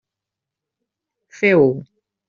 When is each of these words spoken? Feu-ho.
Feu-ho. 1.39 1.71